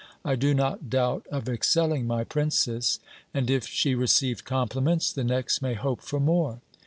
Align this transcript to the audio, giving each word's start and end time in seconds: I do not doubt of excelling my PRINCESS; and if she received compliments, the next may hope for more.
I 0.25 0.35
do 0.35 0.55
not 0.55 0.89
doubt 0.89 1.27
of 1.31 1.47
excelling 1.47 2.07
my 2.07 2.23
PRINCESS; 2.23 2.99
and 3.35 3.51
if 3.51 3.67
she 3.67 3.93
received 3.93 4.45
compliments, 4.45 5.13
the 5.13 5.23
next 5.23 5.61
may 5.61 5.75
hope 5.75 6.01
for 6.01 6.19
more. 6.19 6.59